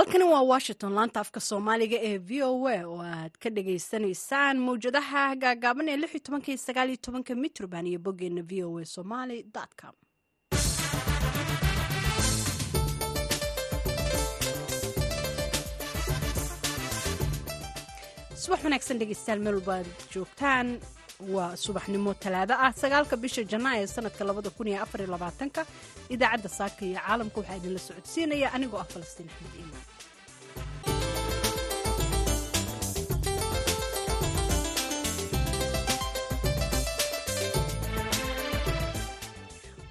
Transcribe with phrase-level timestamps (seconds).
[0.00, 5.22] halkani waa washington laanta afka soomaaliga ee v o a oo aad ka dhagaysanaysaan mawjadaha
[5.42, 8.84] gaagaaban ee lix iyo tobanka iyo sagaal iyo tobanka mitroban iyo boggeena v o a
[8.94, 9.38] somaly
[9.80, 9.94] com.
[18.42, 19.76] Subax wanaagsan dhegeystayaal meel walba
[20.14, 20.68] joogtaan.
[21.34, 25.60] Waa subaxnimo talaado ah sagaalka bisha janaa sanadka labada kun iyo afar iyo labaatanka.
[26.14, 29.84] Idaacadda saaka iyo caalamka waxaa idinla socodsiinaya anigoo ah falastiin axmed iimaan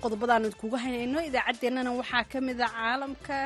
[0.03, 1.19] qodobadaan idkugu haynayno.
[1.29, 3.37] Idaacaddeenana waxaa ka mida caalamka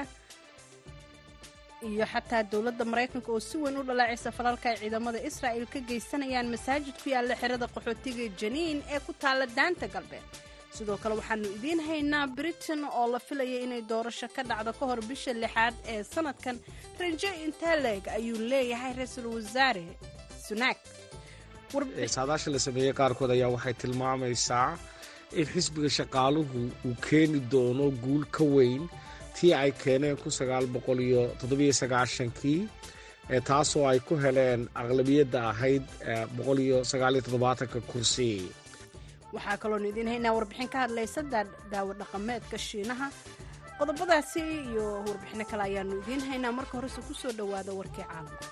[1.89, 6.47] iyo xataa dowladda maraykanka oo si weyn u dhalaacaysa falalka ay ciidamada israa'il ka geysanayaan
[6.53, 10.25] masaajid ku yaalla xerada qaxootiga janiin ee ku taalla daanta galbeed.
[10.77, 14.99] Sidoo kale waxaannu idiin haynaa britain oo la filaya inay doorasho ka dhacdo ka hor
[15.09, 16.55] bisha lixaad ee sanadkan.
[16.99, 19.85] Raje inteleg ayuu leeyahay ra'iisul wasaare
[20.47, 20.77] sunak.
[22.15, 24.69] Saadaasha la sameeyey qaarkood ayaa waxay tilmaamaysaa
[25.39, 28.83] in xisbiga shaqaaluhu uu keeni doono guul ka weyn
[29.35, 30.17] tii ay keeneen
[32.39, 32.61] kii
[33.49, 35.83] taasoo ay ku heleen aqlabiyadda ahayd
[37.91, 38.31] kursi.
[39.35, 41.21] Waxaa kaloonu idiin haynaa warbixin ka hadlaysa
[41.71, 43.07] daawo dhaqameedka shiinaha.
[43.79, 48.45] Qodobadaasi iyo warbixino kale ayaanu idiin haynaa marka horese ku soo dhowaada warkii caalamka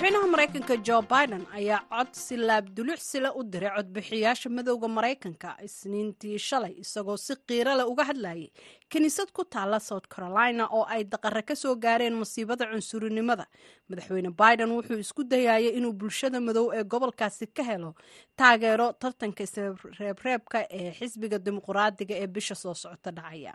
[0.00, 6.72] madaxweynaha maraykanka jo biden ayaa cod si laabdulucsila u diray codbixiyaasha madowda maraykanka isniintii shalay
[6.82, 8.48] isagoo si qiiro leh uga hadlayay
[8.88, 13.46] kiniisad ku taalla south carolina oo ay daqare ka soo gaareen masiibada cunsurinimada.
[13.90, 17.94] Madaxweyne biden wuxuu isku dayayay inuu bulshada madow ee gobolkaasi ka helo
[18.36, 23.54] taageero tartanka isreebreebka ee xisbiga dimuqraadiga ee bisha soo socota dhacaya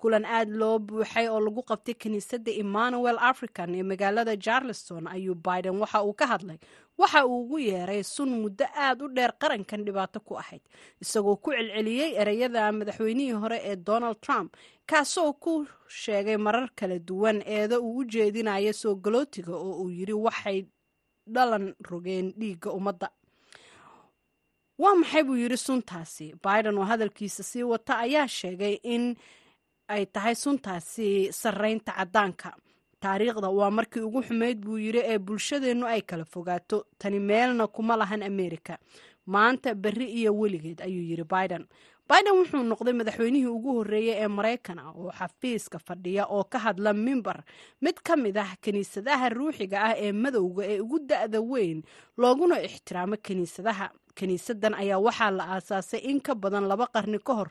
[0.00, 5.76] kulan aad loo buuxay oo lagu qabtay kiniisadda emmanuel african ee magaalada charleston ayuu biden
[5.82, 6.58] waxa uu ka hadlay.
[6.98, 10.62] Waxa uu ugu yeeray sun muddo aad u dheer qarankan dhibaato ku ahayd
[11.02, 14.56] isagoo ku celceliyey ereyada madaxweynihii hore ee donald trump
[14.90, 20.12] kaasoo ku sheegay marar kala duwan eeda uu u jeedinaya soo galootiga oo uu yidhi
[20.12, 20.58] waxay
[21.34, 23.08] dhalan rogeen dhiigga ummadda
[24.78, 26.26] waa maxay buu yidhi suntaasi?
[26.44, 29.16] Biden oo hadalkiisa sii wata ayaa sheegay in
[29.88, 32.50] ay tahay suntaasi sarraynta caddaanka.
[33.00, 36.84] Taariikhda waa markii ugu xumayd buu yidhi ee bulshadeennu ay kala fogaato.
[36.98, 38.78] Tani meelna kuma lahan amerika.
[39.26, 41.66] Maanta berri iyo weligeed ayuu yidhi biden.
[42.08, 46.92] Biden wuxuu noqday madaxweynihii ugu horreeyey ee maraykan ah oo xafiiska fadhiya oo ka hadla
[46.92, 47.42] mimbar.
[47.82, 51.82] Mid ka mid ah kiniisadaha ruuxiga ah ee madowga ee ugu da'da weyn
[52.16, 53.90] looguna ixtiraamo kiniisadaha.
[54.14, 57.50] Kiniisadan ayaa waxaa la aasaasay in ka badan laba qarni ka hor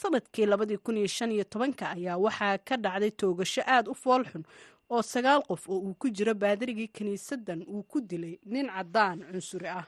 [0.00, 4.44] sannadkii labadii kun iyo shan iyo tobanka ayaa waxaa ka dhacday toogasho aad u foolxun
[4.90, 9.68] oo sagaal qof oo uu ku jiro baadarigii kiniisadan uu ku dilay nin caddaan cunsuri
[9.68, 9.86] ah.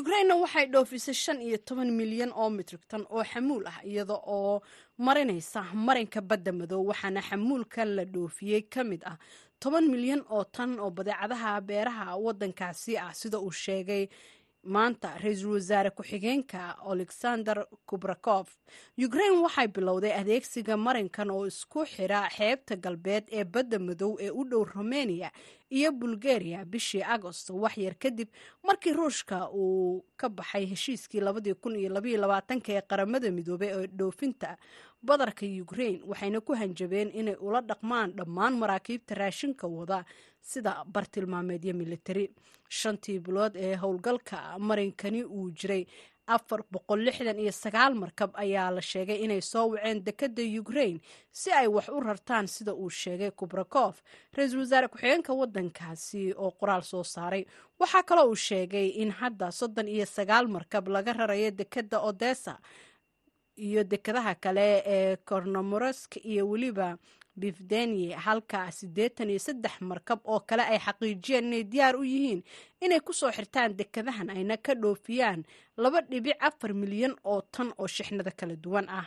[0.00, 4.62] Ukrainna waxay dhoofisay shan iyo toban milyan oo mitrigtan oo xamuul ah iyada oo
[4.98, 9.16] marinaysa marinka badda madow waxaana xamuulkan la dhoofiyey ka mid ah
[9.60, 14.08] toban milyan oo tan oo badeecadaha beeraha waddankaasi ah sida uu sheegay
[14.66, 18.48] maanta ra'iisul wasaare ku-xigeenka alexander kubrakof
[19.06, 24.44] ukrain waxay bilowday adeegsiga marinkan oo isku xira xeebta galbeed ee badda madow ee u
[24.44, 25.30] dhow romania
[25.70, 28.28] iyo bulgaria bishii agost waxyar kadib
[28.66, 31.20] markii ruushka uu ka baxay heshiiskii
[32.78, 34.56] ee qaramada midoobey ee dhoofinta
[35.08, 40.04] badarka ukrain waxayna ku hanjabeen inay ula dhaqmaan dhammaan maraakiibta raashinka wada
[40.42, 42.26] sida bartilmaameedyo militari.
[42.68, 45.84] Shantii bilood ee howlgalka marinkani uu jiray
[46.26, 50.96] afar boqol lixdan iyo sagaal markab ayaa la sheegay inay soo waceen dekadda ukrain
[51.30, 54.02] si ay wax u rartaan sida uu sheegay kubrakof
[54.36, 57.46] ra'iisul wasaare ku-xigeenka waddankaasi oo qoraal soo saaray.
[57.78, 62.58] Waxaa kaloo uu sheegay in hadda soddon iyo sagaal markab laga rarayo dekadda odessa
[63.56, 66.98] iyo dekadaha kale ee kornomorosk iyo weliba
[67.36, 72.42] bifdenie halka siddeetan iyo saddex markab oo kale ay xaqiijiyeen inay diyaar u yihiin
[72.80, 75.44] inay ku soo xirtaan dekadahan ayna ka dhoofiyaan
[75.76, 79.06] laba dhibic afar milyan oo tan oo shixnada kala duwan ah.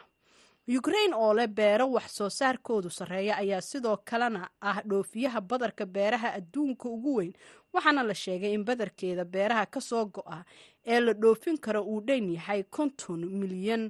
[0.77, 6.33] Ukrain oo leh beero wax soo saarkoodu sarreeya ayaa sidoo kalena ah dhoofiyaha badarka beeraha
[6.37, 7.33] adduunka ugu weyn
[7.73, 10.45] waxaana la sheegay in badarkeeda beeraha ka soo go'a
[10.85, 13.89] ee la dhoofin karo uu dhan yahay konton milyan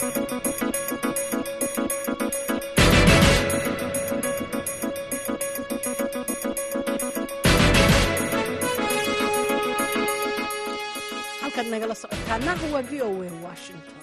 [11.71, 13.97] nagala socotaanaha waa v o a washington.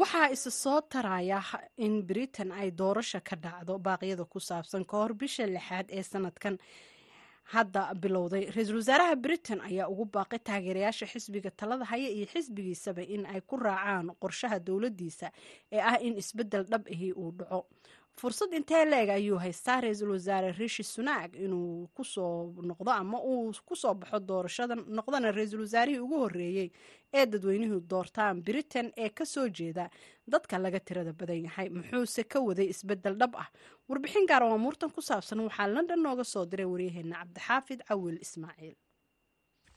[0.00, 1.40] Waxaa isa soo taraya
[1.76, 6.58] in britain ay doorasha ka dhacdo baaqyada ku saabsan ka hor bisha lixaad ee sanadkan.
[7.54, 13.22] Hadda bilowday ra'iisul wasaaraha britain ayaa ugu baaqay taageerayaasha xisbiga talada haya iyo xisbigiisaba in
[13.32, 15.28] ay ku raacaan qorshaha dowladdiisa
[15.72, 17.60] ee ah in isbeddel dhab ahi uu dhaco
[18.20, 23.52] fursad intee leeg ayuu haystaa ra'iisul wasaare rishi sunaag inuu ku soo noqdo ama uu
[23.68, 26.68] ku soo baxo doorashadan noqdana ra'iisul wasaarihii ugu horreeyey
[27.18, 29.84] ee dadweynuhu doortaan britain ee ka soo jeeda
[30.32, 31.68] dadka laga tirada badan yahay.
[31.76, 33.48] Muxuuse ka waday isbeddel dhab ah?
[33.88, 38.74] Warbixin gaar oo amuurtan ku saabsan waxaa london nooga soo diray waryaheena cabdixaafid cawil ismaaciil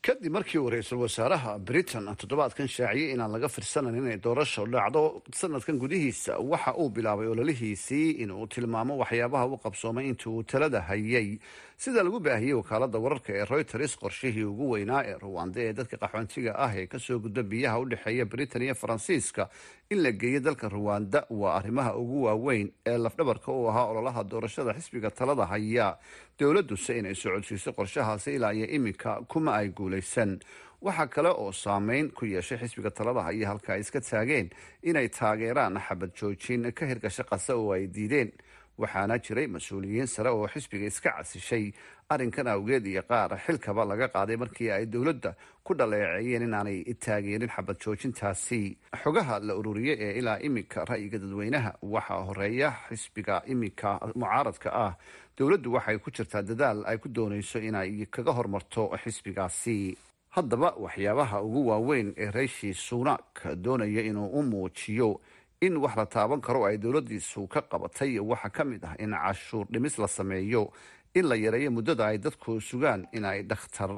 [0.01, 5.77] kadib markii uu ra'iisul wasaaraha britain toddobaadkan shaaciyey inaan laga firsanayn inay doorasho dhacdo sanadkan
[5.83, 6.39] gudihiisa.
[6.51, 11.37] Waxa uu bilaabay ololihiisii inuu tilmaamo waxyaabaha u qabsoomay intii uu talada hayay
[11.81, 16.51] sida lagu baahiyey wakaalada wararka ee reuters qorshihii ugu weynaa ee ruwanda ee dadka qaxoontiga
[16.65, 19.49] ah ee ka soo gudba biyaha u dhexeeya britain iyo faransiiska
[19.89, 24.73] in la geeyo dalka ruwanda waa arrimaha ugu waaweyn ee lafdhabarka u ahaa ololaha doorashada
[24.73, 25.97] xisbiga talada haya.
[26.39, 30.39] Dowladuse inay socodsiiso qorshahaasi ilaa iyo iminka kuma ay guulaysan.
[30.81, 34.49] Waxaa kale oo saameyn ku yeeshay xisbiga talada haya halka ay iska taageen
[34.83, 38.31] inay taageeraan xabad joojin ka hirgasho qasa oo ay diideen
[38.77, 41.71] waxaana jiray mas'uuliyiin sare oo xisbiga iska casishay
[42.09, 47.77] arrinkan awgeed iyo qaar xilkaba laga qaaday markii ay dowladda ku dhaleeceeyeen inaanay taageerin xabad
[47.83, 48.77] joojintaasi.
[49.03, 54.93] Xogaha la ururiyey ee ilaa iminka ra'yiga dadweynaha waxaa horreeya xisbiga iminka mucaaradka ah.
[55.37, 59.97] Dowladdu waxay ku jirtaa dadaal ay ku doonayso inay kaga hormarto xisbigaasi.
[60.35, 65.19] Haddaba waxyaabaha ugu waaweyn ee reishi sunak doonaya inuu u muujiyo
[65.61, 69.65] in wax la taaban karo ay dowladdiisu ka qabatay waxaa ka mid ah in cashuur
[69.69, 70.71] dhimis la sameeyo
[71.13, 73.91] in la yareeyo muddada ay dadku sugaan in ay dhakhtar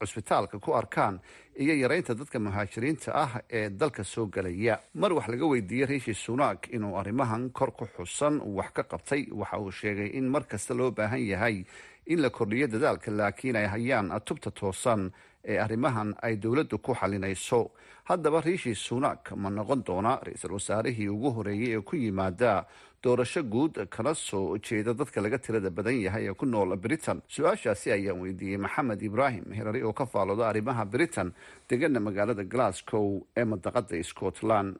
[0.00, 1.20] cusbitaalka ku arkaan
[1.56, 6.68] iyo yareynta dadka muhaajiriinta ah ee dalka soo gelaya mar wax laga weydiiyey riishi sunak
[6.68, 9.28] inuu arrimahan kor ku xusan wax ka qabtay.
[9.32, 11.64] Waxa uu sheegay in mar kasta loo baahan yahay
[12.06, 15.10] in la kordhiyo dadaalka laakiin ay hayaan tubta toosan
[15.46, 17.70] ee arrimahan ay dowladdu ku xalinayso.
[18.10, 22.66] Haddaba riishi sunak ma noqon doona ra'iisul wasaarihii ugu horeeyey ee ku yimaada
[23.02, 27.22] doorasho guud kana soo jeeda dadka laga tirada badan yahay ee ku nool britain.
[27.28, 31.32] Su'aashaasi ayaan weydiiyey maxamed ibraahim hirari oo ka faalooda arrimaha britain
[31.68, 34.76] degana magaalada glasgow ee madaqada scotland.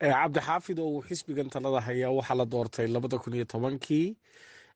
[0.00, 4.16] Cabdixaafid oo uu xisbigan talada hayaa waxaa la doortay labada kun iyo tobankii.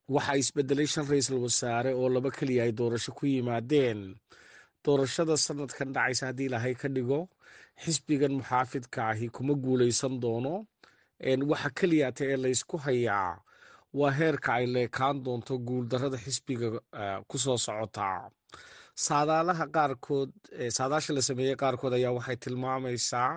[0.09, 4.15] Waxaa isbedelay shan ra'iisul wasaare oo laba keliya ay doorasho ku yimaadeen
[4.85, 7.21] doorashada sanadkan dhacaysa haddii ilaahay ka dhigo
[7.85, 10.55] xisbigan muxaafidka ahi kuma guuleysan doono.
[11.51, 13.33] Waxa keliyata ee laysku hayaa
[13.99, 16.69] waa heerka ay leekaan doonto guuldarada xisbiga
[17.29, 18.21] ku soo socotaa
[19.07, 20.31] saadaalaha qaarkood
[20.79, 23.33] saadaasha la sameeyey qaarkood ayaa waxay tilmaamaysaa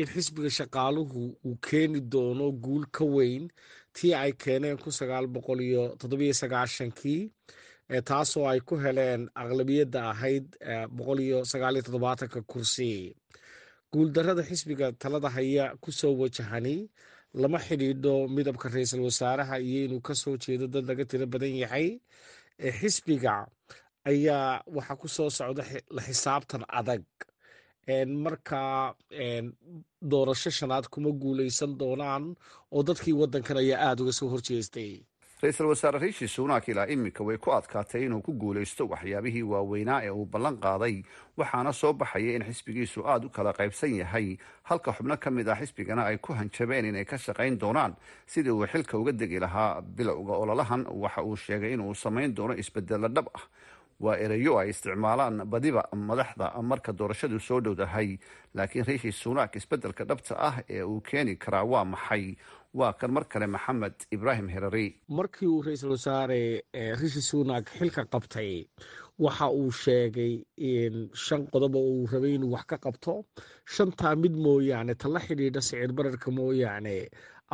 [0.00, 3.44] in xisbiga shaqaaluhu uu keeni doono guul ka weyn
[3.96, 7.22] tii ay keeneen kun sagaal boqol iyo toddobiyo sagaashankii
[8.00, 10.46] taasoo ay ku heleen aqlabiyadda ahayd
[10.96, 13.12] boqol iyo sagaal iyo toddobaatanka kursi.
[13.92, 16.88] Guuldarada xisbiga talada haya ku soo wajahani
[17.34, 22.00] lama xidhiidho midabka ra'iisul wasaaraha iyo inuu ka soo jeedo dad laga tiro badan yahay
[22.80, 23.46] xisbiga
[24.10, 25.62] ayaa waxaa ku soo socda
[26.06, 27.04] xisaabtan adag.
[28.24, 28.94] Marka
[30.10, 32.24] doorasho shanaad kuma guuleysan doonaan
[32.72, 34.92] oo dadkii wadankan ayaa aada uga soo horjeestay
[35.42, 40.10] ra'iisul wasaare riishi sunak ilaa iminka way ku adkaatay inuu ku guulaysto waxyaabihii waaweynaa ee
[40.10, 41.02] uu ballan qaaday
[41.36, 44.36] waxaana soo baxaya in xisbigiisu aada u kala qaybsan yahay.
[44.62, 47.96] Halka xubno ka mid ah xisbigana ay ku hanjabeen inay ka shaqayn doonaan.
[48.26, 53.08] Sidii uu xilka uga degi lahaa bilowga ololahan waxa uu sheegay inuu samayn doono isbedelo
[53.08, 53.42] dhab ah.
[54.02, 58.18] Waa ereyo ay isticmaalaan badiba madaxda marka doorashadu soo dhowdahay
[58.54, 62.34] laakiin riishi sunak isbeddelka dhabta ah ee uu keeni karaa waa maxay
[62.74, 64.86] waa kan mar kale maxamed ibraahim herari.
[65.08, 66.62] Markii uu ra'iisul wasaare
[67.00, 68.64] rishi sunak xilka qabtay
[69.18, 73.14] waxa uu sheegay in shan qodob oo uu rabay inuu wax ka qabto.
[73.74, 76.96] Shantaa mid mooyaane tala xidhiidha sicir bararka mooyaane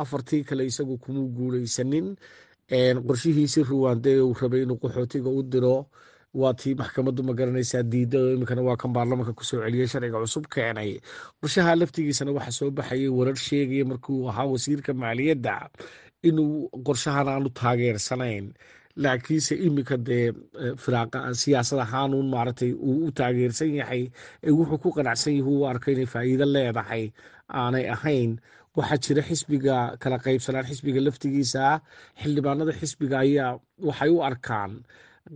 [0.01, 2.07] afartii kale isagu kuma guuleysanin
[3.07, 5.77] qorshihiisii ruwande uu rabay inuu qaxootiga u diro
[6.33, 10.19] waa tii maxkamaddu ma garanaysaa diidda oo iminkana waa kan baarlamanka ku soo celiyey sharciga
[10.23, 10.91] cusub keenay.
[11.41, 15.55] Qorshaha laftigiisana waxaa soo baxayay warar sheegaya markuu ahaa wasiirka maaliyadda
[16.29, 18.45] inuu qorshahan aanu taageersanayn.
[19.03, 20.27] Laakiinse iminka dee
[20.83, 24.03] firaaqa siyaasad ahaanuun maaragtay uu u taageersan yahay
[24.45, 27.03] ee wuxuu ku qanacsan yahay uu arko inay faa'iido leedahay
[27.61, 28.31] aanay ahayn.
[28.77, 31.63] Waxaa jira xisbiga kala qaybsanaan xisbiga laftigiisa
[32.21, 33.51] xildhibaanada xisbiga ayaa
[33.87, 34.71] waxay u arkaan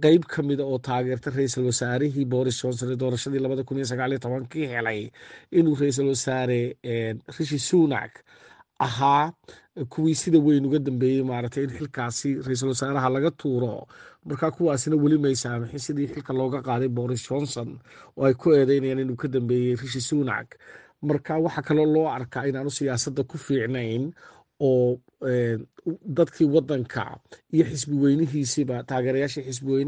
[0.01, 4.19] qeyb ka mida oo taageerta ra'iisul wasaarihii boris johnson ee doorashadii labada kun iyo sagaaliyo
[4.19, 5.09] tobankii helay
[5.51, 6.59] inuu ra'iisul wasaare
[7.37, 8.23] rishi sunak
[8.79, 9.33] ahaa
[9.89, 13.87] kuwii sida weyn uga dambeeyey maaragtay in xilkaasi ra'iisul wasaaraha laga tuuro.
[14.25, 17.69] Markaa kuwaasina weli may saamaxin sidii xilka looga qaaday boris johnson
[18.17, 20.47] oo ay ku eedeynayaan inuu ka dambeeyey rishi sunak.
[21.01, 24.13] Marka waxaa kaloo loo arkaa inaanu siyaasadda ku fiicnayn
[24.59, 24.97] oo
[26.17, 27.17] dadkii wadanka
[27.53, 29.85] iyo xisbi weynihiisiba taageerayaashii xisbi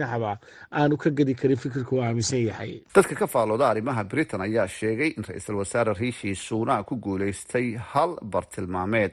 [0.71, 2.81] aanu ka gedi karin fikirka aaminsan yahay.
[2.95, 8.17] Dadka ka faalooda arrimaha britain ayaa sheegay in ra'iisul wasaare riishi suunak ku guuleystay hal
[8.21, 9.11] bartilmaameed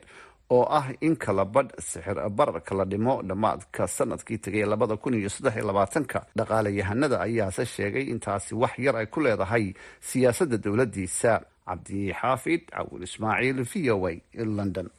[0.50, 5.28] oo ah in kala badh sixir bararka la dhimo dhammaadka sannadkii tegay labada kun iyo
[5.28, 6.26] saddex iyo labaatanka.
[6.36, 11.40] Dhaqaalayahanada ayaase sheegay intaasi wax yar ay ku leedahay siyaasadda dowladdiisa.
[11.72, 14.12] Cabdi xaafid cawil ismaaciil v o a
[14.44, 14.90] london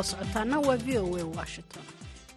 [0.00, 1.82] nagala socotaana waa v o a washington.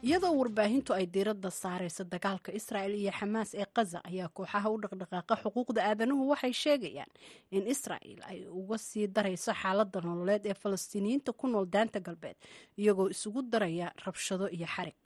[0.04, 5.36] Iyadoo warbaahintu ay diiradda saarayso dagaalka israa'el iyo xamaas ee kaza ayaa kooxaha u dhaqdhaqaaqa
[5.44, 7.08] xuquuqda aadanuhu waxay sheegayaan
[7.52, 12.36] in israa'el ay uga sii darayso xaaladda nololeed ee falastiiniyiinta ku nool daanta galbeed
[12.78, 15.00] iyagoo isugu daraya rabshado iyo xarig.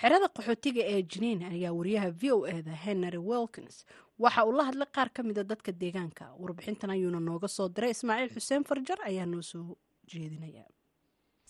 [0.00, 3.86] Xerada qaxootiga ee jiniin ayaa wariyaha v o eda henry wilkins.
[4.18, 6.34] Waxa uu la hadlay qaar ka mida dadka deegaanka.
[6.42, 9.76] Warbixintan ayuuna nooga soo diray ismaaciil xuseen farjar ayaa noo soo
[10.10, 10.66] jeedinaya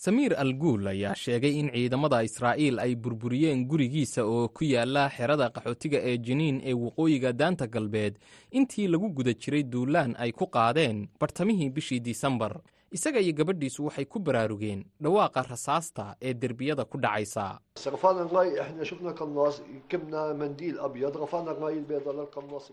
[0.02, 5.98] samiir alguul ayaa sheegay in ciidamada israa'iil ay burburiyeen gurigiisa oo ku yaalla xerada qaxootiga
[6.10, 8.14] ee jiniin ee waqooyiga daanta galbeed.
[8.50, 12.58] Intii lagu guda jiray duulaan ay ku qaadeen bartamihii bishii disembar.
[12.90, 17.60] Isaga iyo gabadhiisu waxay ku baraarugeen dhawaaqa rasaasta ee derbiyada ku dhacaysa.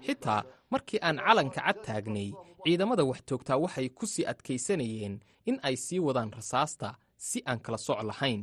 [0.06, 2.30] Xitaa markii aan calanka cad taagnay
[2.66, 6.96] ciidamada wax toogtaa waxay ku sii adkaysanayeen in ay sii wadaan rasaasta
[7.28, 8.42] si aan kala soc lahayn.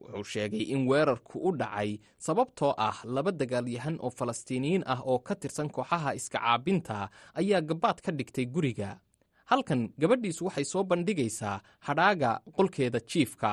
[0.00, 1.90] Wuxuu sheegay in weerarku u dhacay
[2.26, 6.96] sababtoo ah laba dagaalyahan oo falastiiniyiin ah oo ka tirsan kooxaha iska caabinta
[7.40, 8.90] ayaa gabaad ka dhigtay guriga.
[9.50, 13.50] Halkan gabadhiisu waxay soo bandhigaysaa hadhaaga qolkeeda jiifka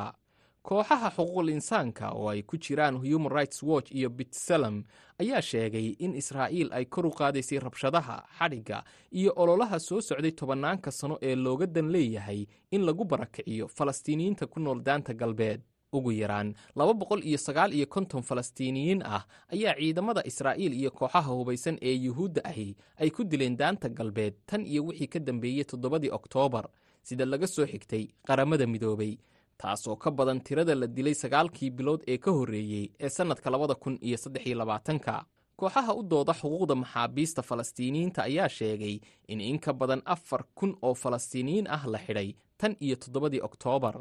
[0.68, 4.84] kooxaha xuquuqul insaanka oo ay ku jiraan human rights watch iyo bitsalem
[5.20, 10.92] ayaa sheegay in israa'iil ay kor u qaadaysay rabshadaha xadhigga iyo ololaha soo socday tobannaanka
[10.92, 15.62] sano ee looga dan leeyahay in lagu barakiciyo falastiiniyiinta ku nool daanta galbeed.
[15.94, 19.24] Ugu yaraan laba boqol iyo sagaal iyo konton falastiiniyiin ah
[19.56, 24.66] ayaa ciidamada israa'iil iyo kooxaha hubaysan ee yuhuudda ahi ay ku dileen daanta galbeed tan
[24.68, 26.68] iyo wixii ka dambeeyey toddobadii oktoobar
[27.04, 29.16] sida laga soo xigtay qaramada midoobay
[29.58, 33.98] taasoo ka badan tirada la dilay sagaalkii bilood ee ka horreeyey ee sannadka labada kun
[34.02, 35.26] iyo saddex iyo labaatanka.
[35.58, 40.94] Kooxaha u dooda xuquuqda maxaabiista falastiiniyiinta ayaa sheegay in in ka badan afar kun oo
[40.94, 43.96] falastiiniyiin ah la xidhay tan iyo toddobadii oktoobar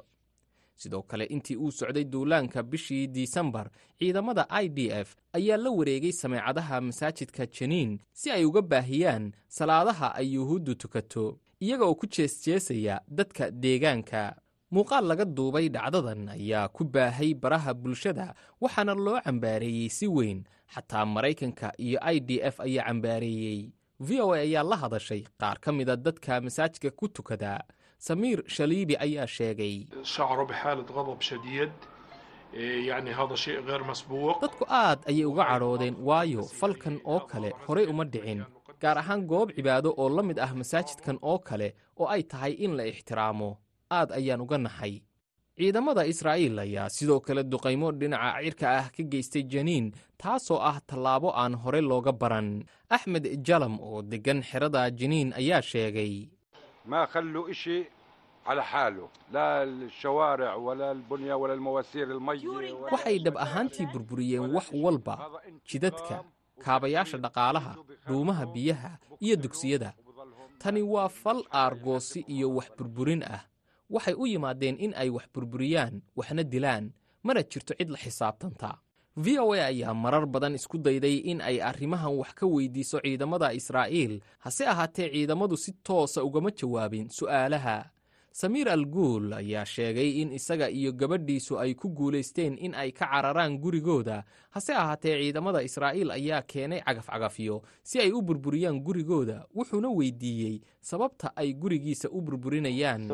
[0.76, 6.12] sidoo kale intii uu socday duulaanka bishii disembar ciidamada i d f ayaa la wareegay
[6.12, 13.00] sameecadaha masaajidka janiin si ay uga baahiyaan salaadaha ay yuhuuddu tukato iyaga oo ku jeesjeesaya
[13.08, 14.36] dadka deegaanka
[14.74, 20.44] muuqaal laga duubay dhacdadan ayaa ku baahay baraha bulshada waxaana loo cambaareeyey si weyn.
[20.74, 23.70] Xataa maraykanka iyo i d f ayaa cambaareeyey.
[24.00, 27.62] V o a ayaa la hadashay qaar ka mida dadka masaajidka ku tukada.
[27.98, 29.86] Samiir shaliibi ayaa sheegay.
[34.42, 38.44] Dadku aad ayay uga cadhoodeen waayo falkan oo kale horay uma dhicin
[38.80, 42.76] gaar ahaan goob cibaado oo la mid ah masaajidkan oo kale oo ay tahay in
[42.76, 43.58] la ixtiraamo
[43.90, 45.02] aad ayaan uga naxay
[45.56, 51.32] ciidamada israa'iil ayaa sidoo kale duqaymo dhinaca cirka ah ka geystay janiin taasoo ah tallaabo
[51.32, 52.64] aan hore looga baran.
[52.90, 56.28] Axmed jalam oo deggan xerada janiin ayaa sheegay
[56.84, 57.86] ma khalluu ishi
[58.46, 62.46] cala xaalu laa alshawaaric walaa albunya walaa almawaasiir almayi
[62.92, 65.14] waxay dhab ahaantii burburiyeen wax walba
[65.68, 66.16] jidadka
[66.64, 67.72] kaabayaasha dhaqaalaha
[68.08, 68.90] dhuumaha biyaha
[69.24, 69.90] iyo dugsiyada.
[70.62, 73.42] tani waa fal aargoosi iyo wax burburin ah
[73.90, 78.78] waxay u yimaadeen in ay wax burburiyaan waxna dilaan mana jirto cid la xisaabtanta.
[79.16, 83.52] V o a ayaa marar badan isku dayday in ay arrimahan wax ka weydiiso ciidamada
[83.52, 87.76] israa'iil hase ahaatee ciidamadu si toosa ugama jawaabin su'aalaha
[88.36, 93.08] samiir al guul ayaa sheegay in isaga iyo gabadhiisu ay ku guulaysteen in ay ka
[93.08, 94.24] cararaan gurigooda.
[94.52, 101.32] Hase ahaatee ciidamada israa'iil ayaa keenay cagafcagafyo si ay u burburiyaan gurigooda wuxuuna weydiiyey sababta
[101.36, 103.08] ay gurigiisa u burburinayaan.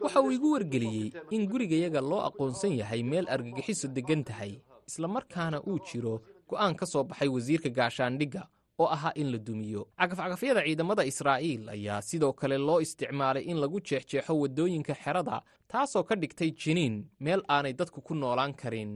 [0.00, 5.78] Waxa uu igu wargeliyey in gurigayaga loo aqoonsan yahay meel argagixiso deggan tahay islamarkaana uu
[5.88, 8.48] jiro go'aan ka soo baxay wasiirka gaashaandhigga
[8.80, 9.82] oo ahaa in la dumiyo.
[10.00, 15.36] Cagafcagafyada ciidamada israa'iil ayaa sidoo kale loo isticmaalay in lagu jeexjeexo waddooyinka xerada
[15.72, 18.92] taasoo ka dhigtay jiniin meel aanay dadku ku noolaan karin.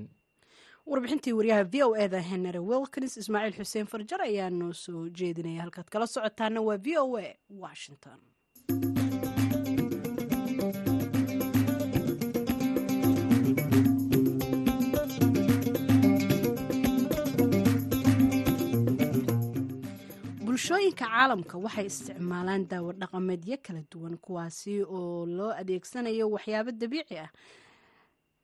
[0.86, 5.62] Warbixintii wariyaha v o eda henry wilkins ismaaciil xuseen farjar ayaa noo soo jeedinaya.
[5.64, 7.26] Halkaad kala socotaana waa v o a
[7.64, 8.18] washington
[20.64, 27.28] bulshooyinka caalamka waxay isticmaalaan daawo dhaqameedyo kala duwan kuwaasi oo loo adeegsanayo waxyaabo dabiici ah.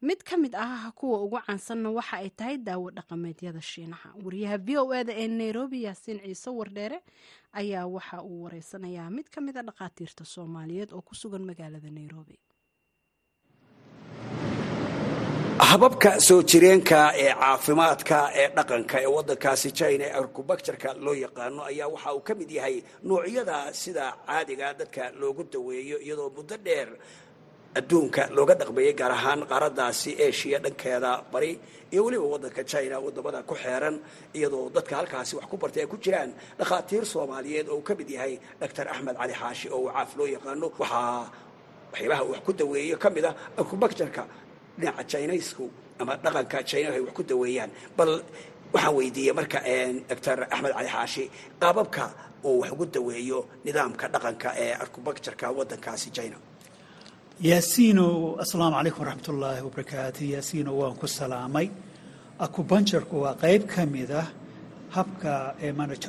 [0.02, 4.12] Mid ka mid ah kuwa ugu caansanna waxa ay tahay daawo dhaqameedyada shiinaha.
[4.24, 7.00] Wariyaha v o eda ee nairobi yaasiin ciise wardheere
[7.52, 12.36] ayaa waxa uu wareysanayaa mid ka mid a dhakhaatiirta soomaaliyeed oo ku sugan magaalada nairobi
[15.68, 21.88] hababka soo jireenka ee caafimaadka ee dhaqanka ee waddankaasi china ee arcubacturka loo yaqaano ayaa
[21.94, 22.76] waxa uu ka mid yahay
[23.08, 26.88] noocyada sida caadiga dadka loogu daweeyo iyadoo muddo dheer
[27.78, 31.52] adduunka looga dhaqmeeyey gaar ahaan qaaradaasi eshiya dhankeeda bari
[31.92, 33.96] iyo weliba waddanka china waddamada ku xeeran
[34.38, 38.08] iyadoo dadka halkaasi wax ku bartay ay ku jiraan dhakhaatiir soomaaliyeed oo uu ka mid
[38.16, 40.66] yahay doctor axmed cali xaashi oo uu caaf loo yaqaano.
[40.78, 41.30] Waxaa
[41.92, 44.22] waxyaabaha wax ku daweeyo ka mid ah arcubacturka
[44.80, 45.64] dhinaca chinaysku
[46.00, 48.12] ama dhaqanka chinaha ay wax ku daweeyaan bal
[48.74, 49.58] waxaan weydiiyey marka
[50.10, 51.24] doctor axmed cali xaashi
[51.62, 52.04] qaababka
[52.48, 56.36] uu wax ugu daweeyo nidaamka dhaqanka ee arcubacturka waddankaasi china.
[57.48, 58.06] Yaasiino
[58.42, 61.66] asalaamu calaykum waraxmat ullaahi wabarakaatu yaasiino waan ku salaamay.
[62.44, 64.26] Acupuncturku waa qayb ka mid ah
[64.96, 65.54] habka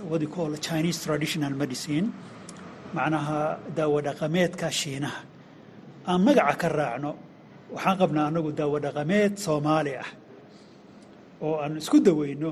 [0.10, 2.12] what you call chinese traditional medicine
[2.94, 5.22] macnaha daawo dhaqameedka shiinaha.
[6.08, 7.12] Aan magaca ka raacno
[7.74, 10.10] waxaan qabnaa anagu daawo dhaqameed soomaali ah
[11.46, 12.52] oo aan isku daweyno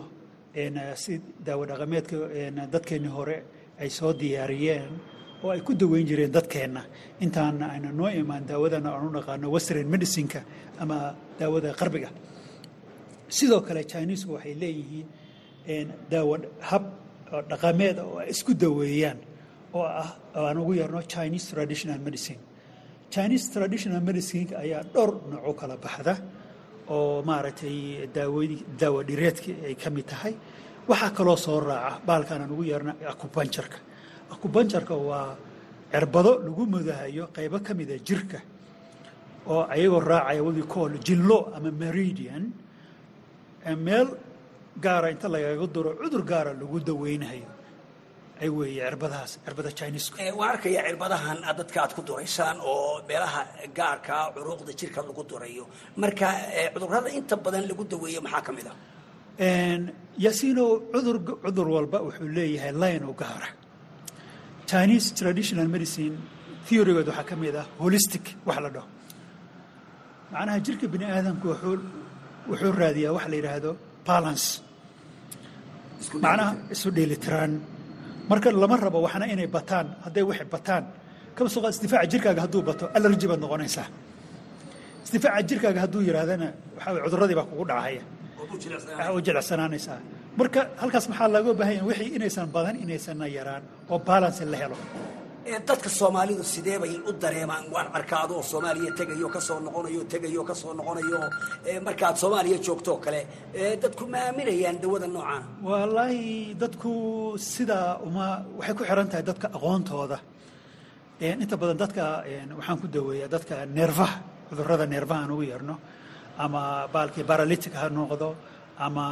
[1.03, 1.13] si
[1.45, 2.15] daawo dhaqameedka
[2.73, 3.37] dadkeennii hore
[3.81, 4.91] ay soo diyaariyeen
[5.43, 6.81] oo ay ku daweyn jireen dadkeenna.
[7.23, 10.41] Intaana ayna noo imaan daawadana aan u naqaano western medicineka
[10.79, 12.09] ama daawada qarbiga.
[13.29, 16.37] Sidoo kale chinesku waxay leeyihiin daawo
[16.69, 16.83] hab
[17.49, 19.17] dhaqameed oo ay isku daweeyaan
[19.73, 22.39] oo ah aan ugu yarno chinese traditional medicine
[23.13, 26.13] chinese traditional medicineka ayaa dhowr nooco kala baxda
[26.95, 28.07] oo maaragtay
[28.79, 30.33] daawo dhireedka ay ka mid tahay.
[30.89, 33.77] Waxaa kaloo soo raaca baalkaan aan ugu yeerna acupuncturka
[34.33, 35.35] acupuncturka waa
[35.91, 38.39] cirbado lagu mudahayo qaybo ka mida jirka
[39.47, 42.43] oo ayagoo raacaya wadi call jinlo ama meridian
[43.85, 44.07] meel
[44.83, 47.47] gaara inta lagaga duro cudur gaara lagu daweynayo
[48.43, 53.41] ay weeye cirbadahaas cirbada chinesku waan arkaya cirbadahan dadka aad ku duraysaan oo meelaha
[53.77, 55.63] gaarka curuuqda jirka lagu durayo.
[56.01, 56.27] Marka
[56.73, 58.75] cudurrada inta badan lagu daweeyo maxaa ka mid ah?
[60.25, 63.49] Yaasiino cudur cudur walba wuxuu leeyahay line u gaara
[64.69, 66.15] chinese traditional medicine
[66.67, 68.87] theorygood waxaa ka mid ah holistic wax la dhaho.
[70.33, 71.45] Macnaha jirka bini aadamku
[72.49, 73.71] wuxuu raadiyaa wax la yidhaahdo
[74.09, 74.47] balance.
[76.25, 77.51] Macnaha isu dheelitiraan
[78.29, 80.83] marka lama rabo waxna inay bataan hadday waxay bataan.
[81.35, 83.87] Qaad isdifaaca jirkaaga hadduu bato allergy baad noqonaysaa.
[85.05, 88.03] Isdifaaca jirkaaga hadduu yidhaahdana waxaa weye cudurradii baa kugu dhacaya
[88.39, 89.99] waxaa u jilicsanaanaysaa
[90.39, 94.77] marka halkaas maxaa looga baahan yahay wixii inaysan badan inaysanna yaraan oo balance la helo
[95.67, 97.63] dadka soomaalidu sidee bay u dareemaan?
[97.73, 101.19] Waan arkaa adoo soomaaliya tegayo ka soo noqonayo tegayo ka soo noqonayo
[101.85, 103.21] markaad soomaaliya joogtoo kale
[103.81, 105.43] dadku ma aaminayaan dawada noocaan.
[105.69, 106.91] Wallaahi dadku
[107.37, 108.25] sidaa uma
[108.57, 110.17] waxay ku xiran tahay dadka aqoontooda.
[111.43, 112.03] Inta badan dadka
[112.57, 114.15] waxaan ku daweeyaa dadka neerfaha
[114.49, 115.75] cudurrada neerfaha aan ugu yeerno
[116.43, 116.61] ama
[116.93, 118.29] baalkii baralitic ha noqdo
[118.85, 119.05] ama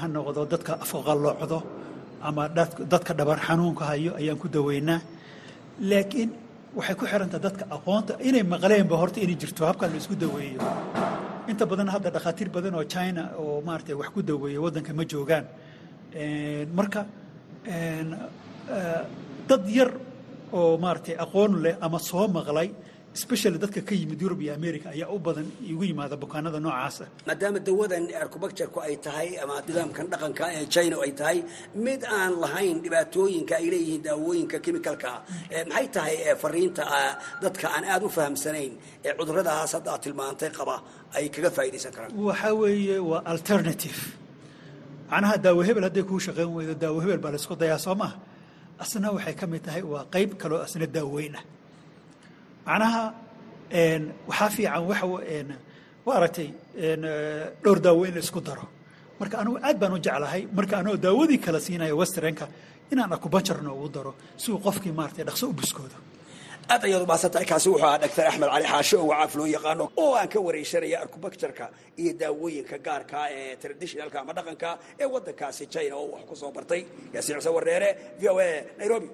[0.00, 1.58] ha noqdo dadka afqaloocdo
[2.28, 2.42] ama
[2.92, 5.00] dadka dhabar xanuunka hayo ayaan ku daweynaa
[5.90, 6.30] laakiin
[6.78, 10.60] waxay ku xirantaha dadka aqoonta inay maqleenba horta inay jirto habkan la isku daweeyo.
[11.50, 15.44] Inta badan hadda dhakhaatiir badan oo china oo maaragtay wax ku daweeya waddanka ma joogaan.
[16.78, 17.00] Marka
[19.48, 19.90] dad yar
[20.58, 22.68] oo maaragtay aqoon leh ama soo maqlay
[23.18, 27.58] especially dadka ka yimid yurub iyo america ayaa u badan igu yimaada bukaanada noocaasa maadaama
[27.68, 31.38] dawadan arcubacturku ay tahay ama nidaamkan dhaqanka ee china ay tahay
[31.86, 35.10] mid aan lahayn dhibaatooyinka ay leeyihiin daawooyinka chemicalka
[35.70, 36.84] maxay tahay fariinta
[37.44, 38.72] dadka aan aada u fahamsanayn
[39.06, 40.76] ee cuduradaas hadda aad tilmaantay qaba
[41.18, 42.10] ay kaga faa'iidaysan karaan?
[42.28, 44.00] Waxaa weeye waa alternative.
[45.10, 48.14] Macnaha daawo hebel hadday kuu shaqayn weydo daawo hebel baa laysku dayaa soo maha
[48.82, 51.44] asna waxay ka mid tahay waa qayb kaloo asna daaweyn ah
[52.66, 53.02] macnaha
[54.28, 54.82] waxaa fiican
[56.06, 56.48] wa aragtay
[57.64, 58.64] dhowr daawo in la isku daro.
[59.20, 62.48] Marka anugu aad baan u jeclahay marka anoo daawadii kala siinaya westernka
[62.92, 65.94] inaan akubanjarna ugu daro si uu qofkii maaragtay dhaqso u buskoodo.
[66.72, 70.12] Aad ayaad umahadsantahay kaasi wuxuu ahaa dhaktar axmed cali xaashe oo wacaaf loo yaqaano oo
[70.18, 71.64] aan ka waraysanaya arcubacturka
[72.00, 74.70] iyo daawooyinka gaarka ee traditionalka ama dhaqanka
[75.00, 76.82] ee waddankaasi china oo wax ku soo bartay.
[77.14, 77.88] Yaasiin xuseen warreere
[78.20, 78.48] v o a
[78.78, 79.08] nairobi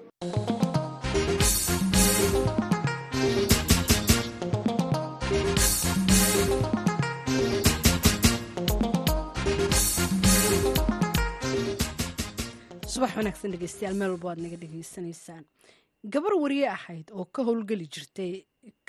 [12.99, 15.45] subax wanaagsan dhegeystayaal meel walba waad naga dhegeysanaysaan.
[16.15, 18.33] Gabar wariye ahayd oo ka howlgeli jirtay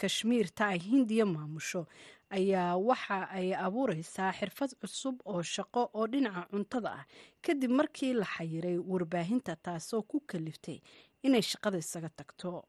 [0.02, 1.86] kashmiirta ay hindiya maamusho
[2.38, 7.06] ayaa waxa ay abuureysaa xirfad cusub oo shaqo oo dhinaca cuntada ah.
[7.46, 10.82] Kadib markii la xayiray warbaahinta taasoo ku kaliftay
[11.24, 12.66] inay shaqada isaga tagto.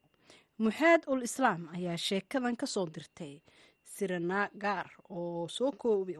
[0.59, 3.41] Muxaad ul islaam ayaa sheekadan ka soo dirtay
[3.83, 5.47] sirana gaar oo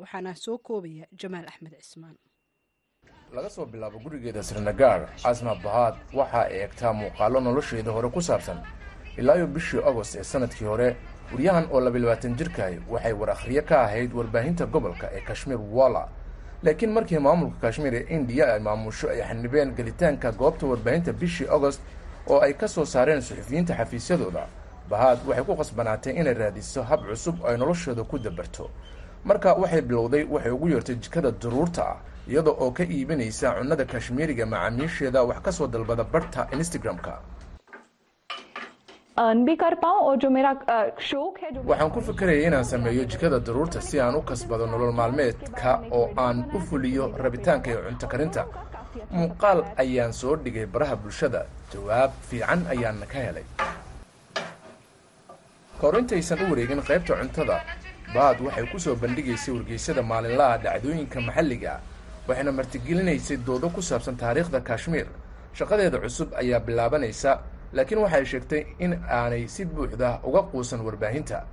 [0.02, 2.18] waxaana soo koobaya jamaal axmed cismaan
[3.36, 8.58] laga soo bilaabo gurigeeda sirnagaar casma bahaad waxa ay eegtaa muuqaallo nolosheeda hore ku saabsan.
[9.18, 10.96] Ilaayo bishii agost ee sannadkii hore
[11.32, 16.08] waryahan oo labayabaatan jirkahay waxay war akhriye ka ahayd warbaahinta gobolka ee kashmiir walla.
[16.64, 21.82] Laakiin markii maamulka kashmiir ee indiya ay maamusho ay xanibeen gelitaanka goobta warbaahinta bishii agost
[22.28, 24.48] oo ay ka soo saareen suxufiyiinta xafiisyadooda
[24.90, 28.70] bahaad waxay ku qasbanaatay inay raadiso hab cusub ay nolosheeda ku dabarto.
[29.24, 31.98] Marka waxay bilowday waxay ugu yeertay jikada daruurta ah
[32.32, 37.14] iyada oo ka iibinaysa cunnada kashmiiriga macaamiisheeda wax ka soo dalbada barta instagram-ka.
[41.70, 46.46] Waxaan ku fikerayay inaan sameeyo jikada daruurta si aan u kasbado nolol maalmeedka oo aan
[46.56, 48.46] u fuliyo rabitaanka iyo cunto karinta.
[49.12, 51.46] Muuqaal ayaan soo dhigay baraha bulshada.
[51.74, 53.46] Jawaab fiican ayaana ka helay.
[55.80, 57.58] Kahor intaysan u wareegin qaybta cuntada
[58.16, 61.80] baad waxay ku soo bandhigaysay wargeysyada maalinlaha dhacdooyinka maxalliga
[62.28, 65.08] waxayna martigelinaysay doodo ku saabsan taariikhda kashmiir
[65.58, 67.32] shaqadeeda cusub ayaa bilaabanaysa
[67.74, 71.44] laakiin waxay sheegtay in aanay si buuxda uga quusan warbaahinta.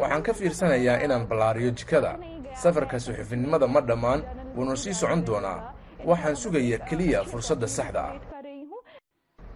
[0.00, 2.16] Waxaan ka fiirsanayaa inaan ballaariyo jikada.
[2.62, 4.22] Safarka suxufinimada ma dhammaan
[4.56, 5.74] wuuna sii socon doonaa.
[6.04, 8.02] Waxaan sugaya keliya fursadda saxda.
[8.02, 8.37] ah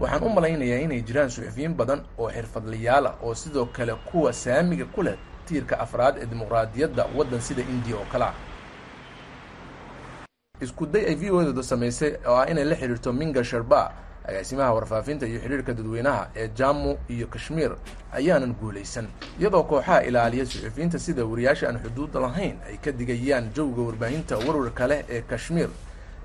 [0.00, 5.02] Waxaan u malaynayaa inay jiraan suxufiyiin badan oo xirfadlayaala oo sidoo kale kuwa saamiga ku
[5.02, 8.34] leh tiirka afraad ee dimuqraadiyadda waddan sida indiya oo kale ah.
[10.64, 13.80] Isku day ay v o dooda samaysay oo ah inay la xidhiirto minga sharba
[14.30, 17.72] agaasimaha warfaafinta iyo xidhiirka dadweynaha ee jammu iyo kashmiir
[18.18, 19.06] ayaanan guulaysan.
[19.40, 24.86] Iyadoo kooxaha ilaaliya suxufiyiinta sida wariyaasha aan xuduudda lahayn ay ka digayaan jawga warbaahinta warwarka
[24.90, 25.70] leh ee kashmiir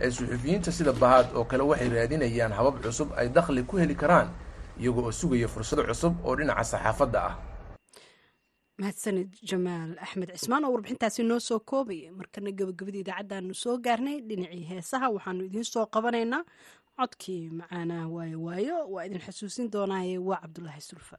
[0.01, 4.29] ee suxufiyiinta sida bahaad oo kale waxay raadinayaan habab cusub ay dakhli ku heli karaan
[4.79, 7.35] iyago oo sugaya fursado cusub oo dhinaca saxaafadda ah.
[8.81, 14.63] Mahadsanid jamaal axmed cismaan oo warbixintaasi noo soo koobaya markana gabagabada idaacaddaanu soo gaarnay dhinacii
[14.71, 16.41] heesaha waxaanu idiin soo qabanaynaa
[16.97, 18.77] codkii macaanaa waayo waayo.
[18.93, 21.17] Waa idin xasuusin doonaaye waa cabdulaahi sulfa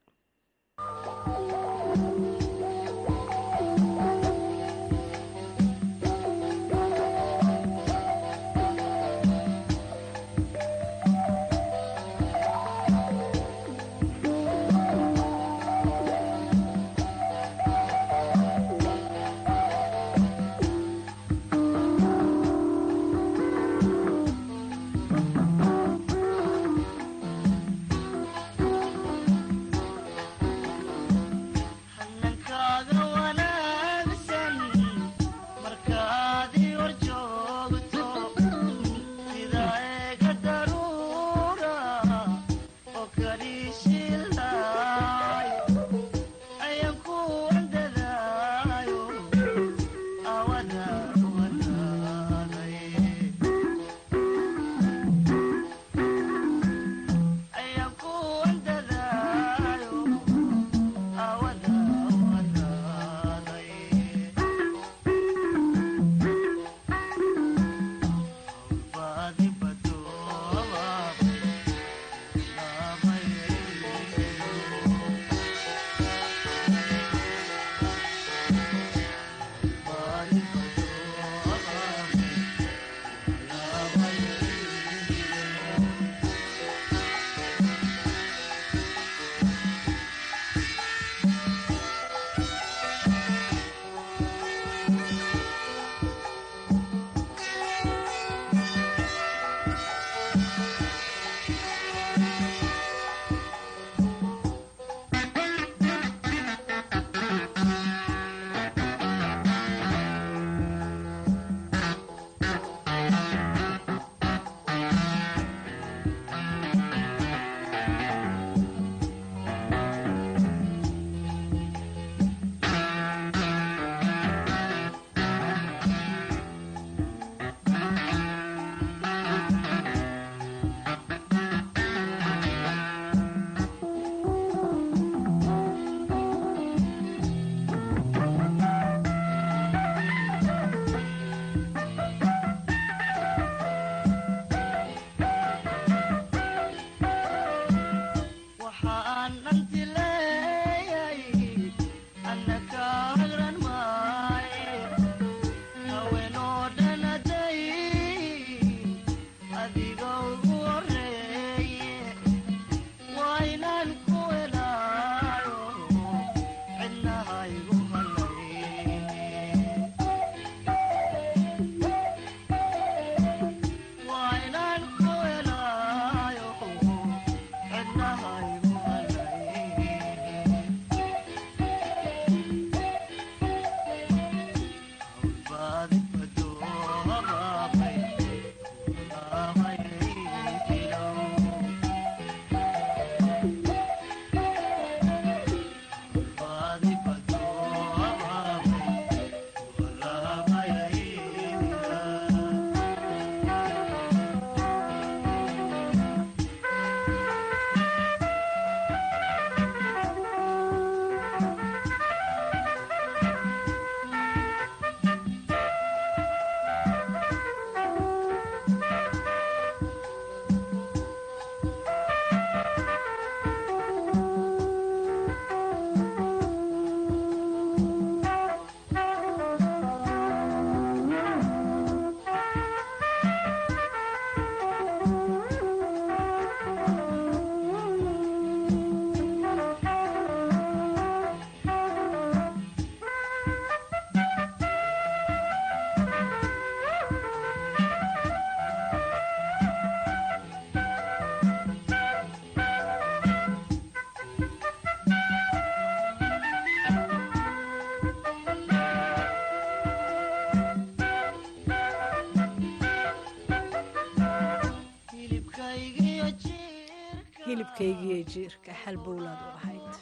[267.75, 269.93] xabiibkaygiiyo jiirka halbowlaad u ahayd.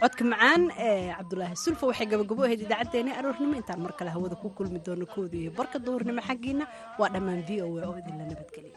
[0.00, 3.54] Codka macaan ee cabdulaahi sulfa waxay gabagabo ahayd idaacaddeenii aroornimo.
[3.60, 6.64] Intaan mar kale hawada ku kulmi doono kooda iyo barka duhurnimo xaggiina.
[6.98, 8.75] Waa dhammaan v o a oo idinla nabadgeliya